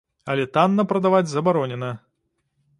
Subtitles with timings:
[0.33, 1.93] Але танна прадаваць забаронена.